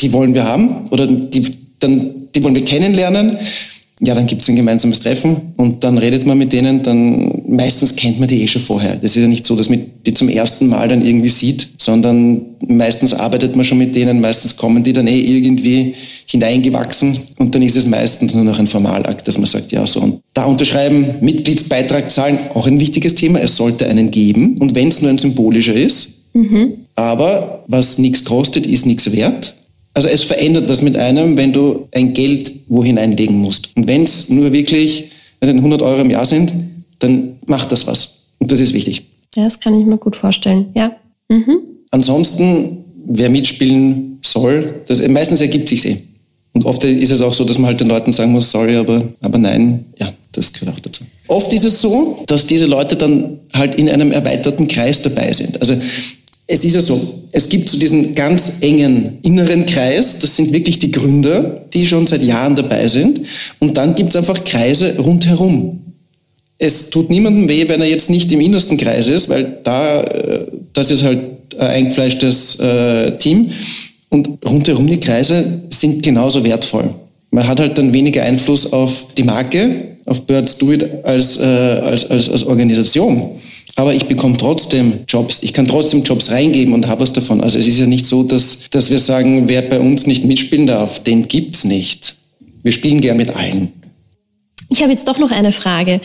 [0.00, 1.42] die wollen wir haben oder die,
[1.78, 3.36] dann, die wollen wir kennenlernen,
[4.02, 7.94] ja, dann gibt es ein gemeinsames Treffen und dann redet man mit denen, dann meistens
[7.96, 8.96] kennt man die eh schon vorher.
[8.96, 12.40] Das ist ja nicht so, dass man die zum ersten Mal dann irgendwie sieht, sondern
[12.66, 17.60] meistens arbeitet man schon mit denen, meistens kommen die dann eh irgendwie hineingewachsen und dann
[17.60, 20.00] ist es meistens nur noch ein Formalakt, dass man sagt, ja so.
[20.00, 24.88] Und da unterschreiben, Mitgliedsbeitrag zahlen, auch ein wichtiges Thema, es sollte einen geben und wenn
[24.88, 26.72] es nur ein symbolischer ist, mhm.
[26.94, 29.54] aber was nichts kostet, ist nichts wert.
[30.00, 33.76] Also es verändert was mit einem, wenn du ein Geld wohin einlegen musst.
[33.76, 35.10] Und wenn es nur wirklich
[35.42, 36.54] 100 Euro im Jahr sind,
[37.00, 38.22] dann macht das was.
[38.38, 39.02] Und das ist wichtig.
[39.36, 40.70] Ja, das kann ich mir gut vorstellen.
[40.72, 40.96] Ja.
[41.28, 41.58] Mhm.
[41.90, 45.98] Ansonsten, wer mitspielen soll, das, meistens ergibt sich eh.
[46.54, 49.02] Und oft ist es auch so, dass man halt den Leuten sagen muss, sorry, aber,
[49.20, 51.04] aber nein, ja, das gehört auch dazu.
[51.28, 55.60] Oft ist es so, dass diese Leute dann halt in einem erweiterten Kreis dabei sind.
[55.60, 55.74] Also
[56.52, 60.80] es ist ja so, es gibt so diesen ganz engen inneren Kreis, das sind wirklich
[60.80, 63.20] die Gründer, die schon seit Jahren dabei sind.
[63.60, 65.78] Und dann gibt es einfach Kreise rundherum.
[66.58, 70.46] Es tut niemandem weh, wenn er jetzt nicht im innersten Kreis ist, weil da, äh,
[70.72, 71.20] das ist halt
[71.56, 73.52] ein eingefleischtes äh, Team.
[74.08, 76.90] Und rundherum die Kreise sind genauso wertvoll.
[77.30, 81.44] Man hat halt dann weniger Einfluss auf die Marke, auf Birds Do It als, äh,
[81.44, 83.38] als, als, als Organisation.
[83.76, 85.42] Aber ich bekomme trotzdem Jobs.
[85.42, 87.40] Ich kann trotzdem Jobs reingeben und habe was davon.
[87.40, 90.66] Also es ist ja nicht so, dass, dass wir sagen, wer bei uns nicht mitspielen
[90.66, 92.16] darf, den gibt's nicht.
[92.62, 93.72] Wir spielen gern mit allen.
[94.68, 96.00] Ich habe jetzt doch noch eine Frage,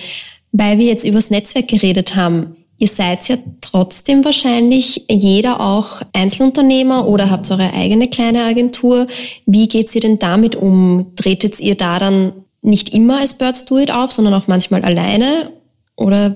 [0.51, 2.56] weil wir jetzt übers Netzwerk geredet haben.
[2.78, 9.08] Ihr seid ja trotzdem wahrscheinlich jeder auch Einzelunternehmer oder habt eure eigene kleine Agentur.
[9.45, 11.13] Wie geht ihr denn damit um?
[11.15, 15.51] Tretet ihr da dann nicht immer als Birds Do It auf, sondern auch manchmal alleine?
[15.95, 16.36] Oder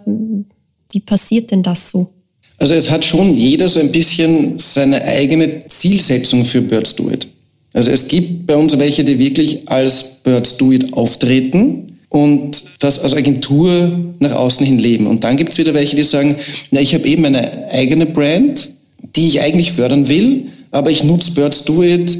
[0.92, 2.10] wie passiert denn das so?
[2.58, 7.28] Also es hat schon jeder so ein bisschen seine eigene Zielsetzung für Birds Do It.
[7.74, 13.00] Also es gibt bei uns welche, die wirklich als Birds Do It auftreten und das
[13.00, 15.08] als Agentur nach außen hin leben.
[15.08, 16.36] Und dann gibt es wieder welche, die sagen,
[16.72, 18.70] na, ich habe eben eine eigene Brand,
[19.16, 22.18] die ich eigentlich fördern will, aber ich nutze Birds Do It,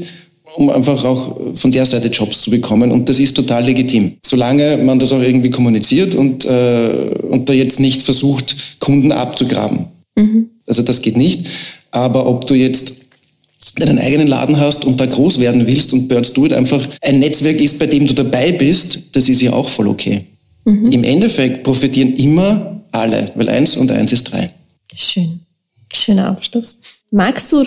[0.56, 2.92] um einfach auch von der Seite Jobs zu bekommen.
[2.92, 4.16] Und das ist total legitim.
[4.24, 6.90] Solange man das auch irgendwie kommuniziert und, äh,
[7.28, 9.86] und da jetzt nicht versucht, Kunden abzugraben.
[10.16, 10.50] Mhm.
[10.66, 11.46] Also das geht nicht.
[11.90, 12.94] Aber ob du jetzt
[13.76, 17.20] deinen eigenen Laden hast und da groß werden willst und Birds Do It einfach ein
[17.20, 20.24] Netzwerk ist, bei dem du dabei bist, das ist ja auch voll okay.
[20.64, 20.92] Mhm.
[20.92, 24.50] Im Endeffekt profitieren immer alle, weil eins und eins ist drei.
[24.94, 25.40] Schön.
[25.92, 26.76] Schöner Abschluss.
[27.10, 27.64] Magst du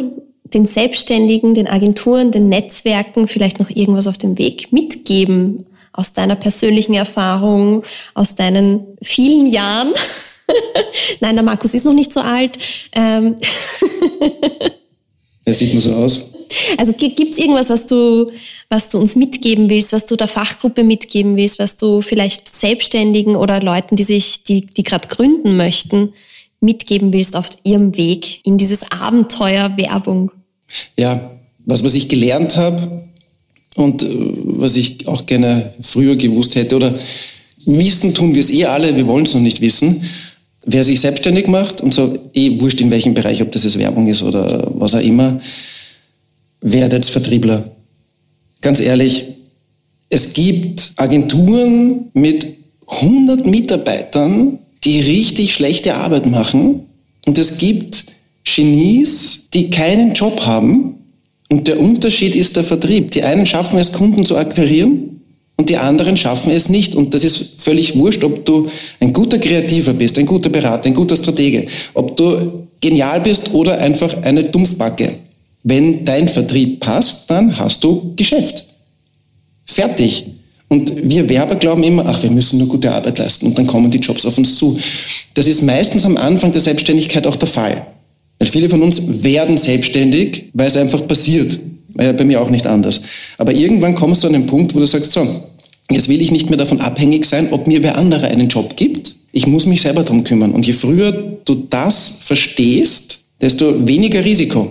[0.53, 6.35] den Selbstständigen, den Agenturen, den Netzwerken vielleicht noch irgendwas auf dem Weg mitgeben aus deiner
[6.35, 7.83] persönlichen Erfahrung,
[8.15, 9.93] aus deinen vielen Jahren?
[11.19, 12.57] Nein, der Markus ist noch nicht so alt.
[12.93, 13.35] Ähm
[15.45, 16.21] Er sieht nur so aus.
[16.77, 18.31] Also gibt es irgendwas, was du,
[18.69, 23.35] was du uns mitgeben willst, was du der Fachgruppe mitgeben willst, was du vielleicht Selbstständigen
[23.35, 26.13] oder Leuten, die sich, die, die gerade gründen möchten,
[26.61, 30.31] mitgeben willst auf ihrem Weg in dieses Abenteuer Werbung?
[30.97, 31.31] Ja,
[31.65, 33.03] was, was ich gelernt habe
[33.75, 36.97] und äh, was ich auch gerne früher gewusst hätte oder
[37.65, 40.03] wissen tun wir es eh alle, wir wollen es noch nicht wissen.
[40.65, 44.07] Wer sich selbstständig macht und so, eh wurscht in welchem Bereich, ob das jetzt Werbung
[44.07, 45.41] ist oder was auch immer,
[46.61, 47.69] werdet Vertriebler.
[48.61, 49.25] Ganz ehrlich,
[50.09, 52.47] es gibt Agenturen mit
[52.87, 56.81] 100 Mitarbeitern, die richtig schlechte Arbeit machen
[57.25, 58.05] und es gibt
[58.43, 60.95] Genies, die keinen Job haben
[61.49, 63.11] und der Unterschied ist der Vertrieb.
[63.11, 65.21] Die einen schaffen es, Kunden zu akquirieren
[65.55, 66.95] und die anderen schaffen es nicht.
[66.95, 70.95] Und das ist völlig wurscht, ob du ein guter Kreativer bist, ein guter Berater, ein
[70.95, 75.15] guter Stratege, ob du genial bist oder einfach eine Dumpfbacke.
[75.63, 78.65] Wenn dein Vertrieb passt, dann hast du Geschäft.
[79.65, 80.25] Fertig.
[80.67, 83.91] Und wir Werber glauben immer, ach, wir müssen nur gute Arbeit leisten und dann kommen
[83.91, 84.77] die Jobs auf uns zu.
[85.35, 87.85] Das ist meistens am Anfang der Selbstständigkeit auch der Fall.
[88.43, 91.57] Weil viele von uns werden selbstständig, weil es einfach passiert.
[91.97, 92.99] Ja bei mir auch nicht anders.
[93.37, 95.25] Aber irgendwann kommst du an den Punkt, wo du sagst, so,
[95.89, 99.15] jetzt will ich nicht mehr davon abhängig sein, ob mir wer andere einen Job gibt.
[99.31, 100.51] Ich muss mich selber darum kümmern.
[100.51, 101.13] Und je früher
[101.45, 104.67] du das verstehst, desto weniger Risiko.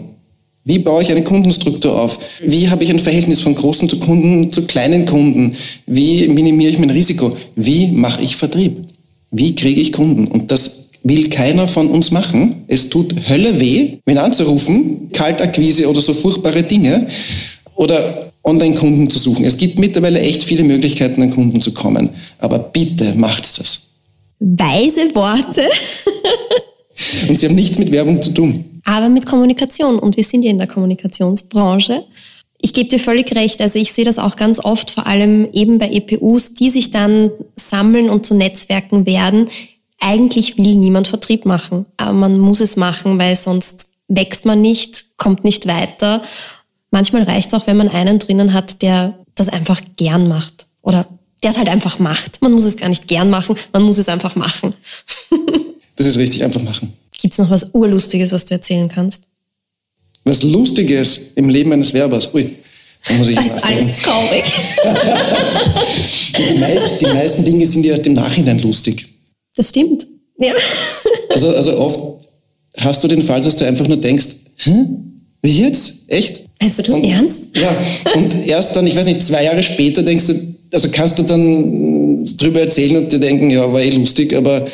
[0.67, 2.19] Wie baue ich eine Kundenstruktur auf?
[2.45, 5.57] Wie habe ich ein Verhältnis von großen zu Kunden zu kleinen Kunden?
[5.87, 7.39] Wie minimiere ich mein Risiko?
[7.57, 8.77] Wie mache ich Vertrieb?
[9.31, 10.27] Wie kriege ich Kunden?
[10.27, 12.65] Und das will keiner von uns machen.
[12.69, 17.09] Es tut Hölle weh, wen anzurufen, Kaltakquise oder so furchtbare Dinge
[17.75, 19.45] oder Online-Kunden zu suchen.
[19.45, 22.11] Es gibt mittlerweile echt viele Möglichkeiten, an Kunden zu kommen.
[22.39, 23.83] Aber bitte macht's das.
[24.41, 25.69] Weise Worte.
[27.29, 28.65] Und sie haben nichts mit Werbung zu tun.
[28.85, 29.99] Aber mit Kommunikation.
[29.99, 32.05] Und wir sind ja in der Kommunikationsbranche.
[32.61, 33.61] Ich gebe dir völlig recht.
[33.61, 37.31] Also ich sehe das auch ganz oft, vor allem eben bei EPUs, die sich dann
[37.57, 39.49] sammeln und zu Netzwerken werden,
[40.03, 45.07] eigentlich will niemand Vertrieb machen, aber man muss es machen, weil sonst wächst man nicht,
[45.17, 46.23] kommt nicht weiter.
[46.91, 51.07] Manchmal reicht es auch, wenn man einen drinnen hat, der das einfach gern macht oder
[51.43, 52.43] der es halt einfach macht.
[52.43, 54.75] Man muss es gar nicht gern machen, man muss es einfach machen.
[55.97, 56.93] das ist richtig, einfach machen.
[57.21, 59.25] Gibt es noch was Urlustiges, was du erzählen kannst?
[60.25, 62.33] Was Lustiges im Leben eines Werbers?
[62.35, 62.57] Ui,
[63.07, 64.45] da muss ich Das ist alles traurig.
[66.39, 69.12] die, meisten, die meisten Dinge sind ja erst im Nachhinein lustig.
[69.57, 70.07] Das stimmt.
[70.39, 70.53] Ja.
[71.29, 72.29] Also, also oft
[72.79, 74.71] hast du den Fall, dass du einfach nur denkst, Hä?
[75.43, 75.95] wie jetzt?
[76.09, 76.43] Echt?
[76.61, 77.39] Meinst du das und, ernst?
[77.55, 77.75] Ja,
[78.15, 80.35] und erst dann, ich weiß nicht, zwei Jahre später denkst du,
[80.73, 84.67] also kannst du dann drüber erzählen und dir denken, ja, war eh lustig, aber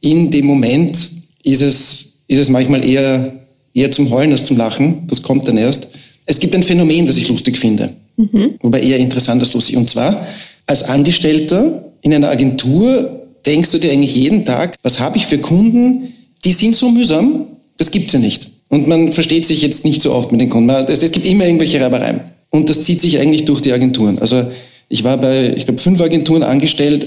[0.00, 0.96] in dem Moment
[1.42, 3.32] ist es, ist es manchmal eher,
[3.74, 5.06] eher zum Heulen als zum Lachen.
[5.08, 5.88] Das kommt dann erst.
[6.26, 8.54] Es gibt ein Phänomen, das ich lustig finde, mhm.
[8.60, 9.76] wobei eher interessant als lustig.
[9.76, 10.26] Und zwar,
[10.66, 15.38] als Angestellter in einer Agentur denkst du dir eigentlich jeden Tag, was habe ich für
[15.38, 16.12] Kunden,
[16.44, 17.46] die sind so mühsam,
[17.78, 18.50] das gibt's ja nicht.
[18.68, 20.70] Und man versteht sich jetzt nicht so oft mit den Kunden.
[20.70, 22.20] Es, es gibt immer irgendwelche Reibereien.
[22.50, 24.18] Und das zieht sich eigentlich durch die Agenturen.
[24.18, 24.46] Also
[24.88, 27.06] ich war bei, ich glaube, fünf Agenturen angestellt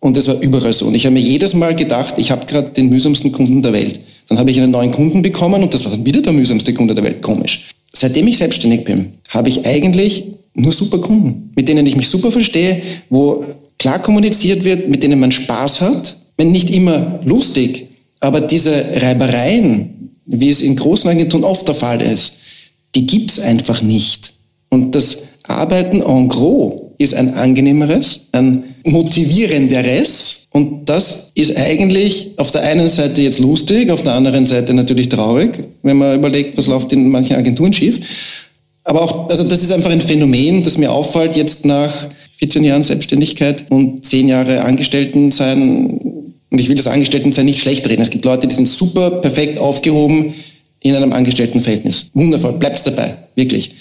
[0.00, 0.86] und es war überall so.
[0.86, 4.00] Und ich habe mir jedes Mal gedacht, ich habe gerade den mühsamsten Kunden der Welt.
[4.28, 6.94] Dann habe ich einen neuen Kunden bekommen und das war dann wieder der mühsamste Kunde
[6.94, 7.22] der Welt.
[7.22, 7.70] Komisch.
[7.92, 12.32] Seitdem ich selbstständig bin, habe ich eigentlich nur super Kunden, mit denen ich mich super
[12.32, 13.44] verstehe, wo
[13.82, 17.88] klar kommuniziert wird, mit denen man Spaß hat, wenn nicht immer lustig,
[18.20, 22.34] aber diese Reibereien, wie es in großen Agenturen oft der Fall ist,
[22.94, 24.34] die gibt's einfach nicht.
[24.68, 30.46] Und das Arbeiten en gros ist ein angenehmeres, ein motivierenderes.
[30.52, 35.08] Und das ist eigentlich auf der einen Seite jetzt lustig, auf der anderen Seite natürlich
[35.08, 37.98] traurig, wenn man überlegt, was läuft in manchen Agenturen schief.
[38.84, 42.06] Aber auch, also das ist einfach ein Phänomen, das mir auffällt jetzt nach
[42.42, 45.90] 14 Jahren Selbstständigkeit und 10 Jahre Angestelltensein.
[46.50, 48.02] Und ich will das Angestelltensein nicht schlecht reden.
[48.02, 50.34] Es gibt Leute, die sind super perfekt aufgehoben
[50.80, 52.10] in einem Angestelltenverhältnis.
[52.14, 53.76] Wundervoll, bleibt's dabei, wirklich.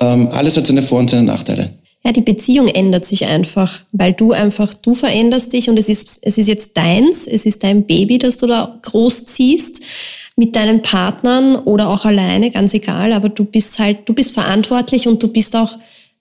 [0.00, 1.68] Ähm, alles hat seine Vor- und seine Nachteile.
[2.02, 6.20] Ja, die Beziehung ändert sich einfach, weil du einfach, du veränderst dich und es ist,
[6.22, 9.82] es ist jetzt deins, es ist dein Baby, das du da großziehst
[10.34, 15.06] mit deinen Partnern oder auch alleine, ganz egal, aber du bist halt, du bist verantwortlich
[15.06, 15.76] und du bist auch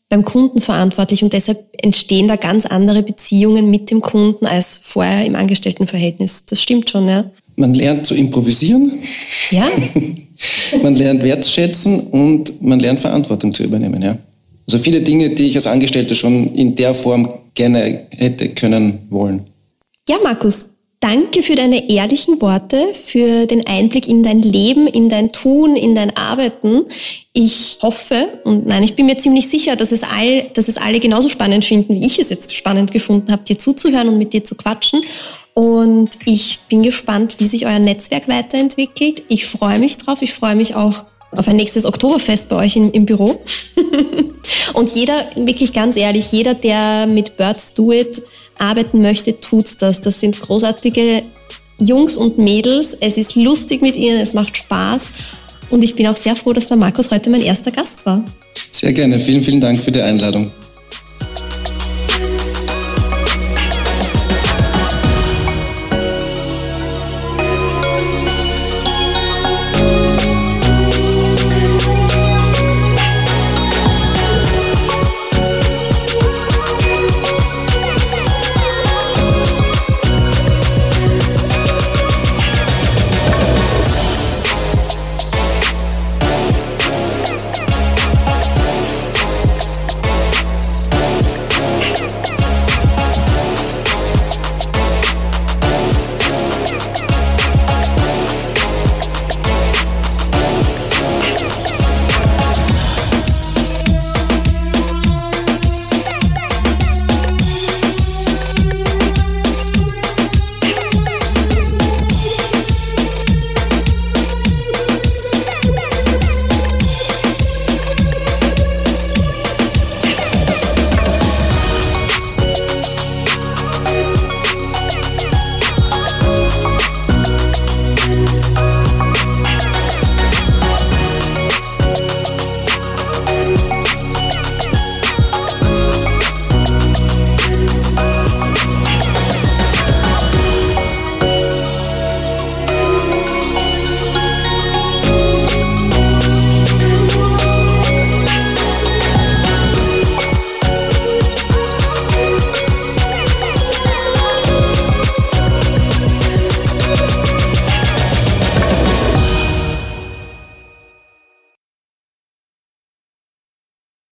[0.10, 5.26] beim Kunden verantwortlich und deshalb entstehen da ganz andere Beziehungen mit dem Kunden als vorher
[5.26, 6.46] im Angestelltenverhältnis.
[6.46, 7.30] Das stimmt schon, ja.
[7.56, 9.00] Man lernt zu improvisieren.
[9.52, 9.68] Ja.
[10.84, 14.18] man lernt wertschätzen und man lernt Verantwortung zu übernehmen, ja.
[14.68, 19.46] Also viele Dinge, die ich als Angestellter schon in der Form gerne hätte können wollen.
[20.10, 20.66] Ja, Markus,
[21.10, 25.96] Danke für deine ehrlichen Worte, für den Einblick in dein Leben, in dein Tun, in
[25.96, 26.84] dein Arbeiten.
[27.32, 31.00] Ich hoffe und nein, ich bin mir ziemlich sicher, dass es, all, dass es alle
[31.00, 34.44] genauso spannend finden, wie ich es jetzt spannend gefunden habe, dir zuzuhören und mit dir
[34.44, 35.00] zu quatschen.
[35.54, 39.24] Und ich bin gespannt, wie sich euer Netzwerk weiterentwickelt.
[39.30, 40.22] Ich freue mich drauf.
[40.22, 43.40] Ich freue mich auch auf ein nächstes Oktoberfest bei euch in, im Büro.
[44.74, 48.22] und jeder, wirklich ganz ehrlich, jeder, der mit Birds Do It
[48.60, 50.02] arbeiten möchte, tut das.
[50.02, 51.24] Das sind großartige
[51.80, 52.96] Jungs und Mädels.
[53.00, 55.12] Es ist lustig mit ihnen, es macht Spaß.
[55.70, 58.24] Und ich bin auch sehr froh, dass der Markus heute mein erster Gast war.
[58.72, 59.20] Sehr gerne.
[59.20, 60.52] Vielen, vielen Dank für die Einladung.